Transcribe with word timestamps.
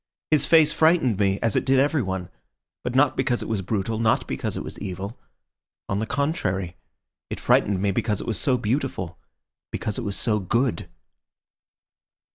His 0.31 0.47
face 0.47 0.73
frightened 0.73 1.19
me, 1.19 1.37
as 1.43 1.55
it 1.55 1.63
did 1.63 1.77
everyone; 1.77 2.29
but 2.83 2.95
not 2.95 3.15
because 3.15 3.43
it 3.43 3.47
was 3.47 3.61
brutal, 3.61 3.99
not 3.99 4.25
because 4.27 4.57
it 4.57 4.63
was 4.63 4.79
evil. 4.79 5.19
On 5.87 5.99
the 5.99 6.07
contrary, 6.07 6.75
it 7.29 7.39
frightened 7.39 7.79
me 7.79 7.91
because 7.91 8.19
it 8.19 8.25
was 8.25 8.39
so 8.39 8.57
beautiful, 8.57 9.19
because 9.71 9.99
it 9.99 10.03
was 10.03 10.17
so 10.17 10.39
good." 10.39 10.89